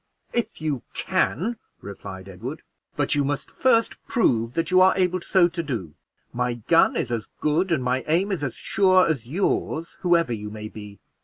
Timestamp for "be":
10.69-10.99